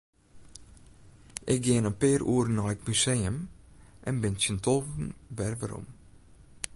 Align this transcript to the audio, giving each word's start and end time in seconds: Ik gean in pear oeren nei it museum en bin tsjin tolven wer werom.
Ik 1.53 1.59
gean 1.65 1.87
in 1.89 1.99
pear 2.01 2.21
oeren 2.31 2.55
nei 2.57 2.71
it 2.75 2.85
museum 2.87 3.37
en 4.07 4.15
bin 4.21 4.35
tsjin 4.37 4.59
tolven 4.65 5.07
wer 5.37 5.53
werom. 5.61 5.87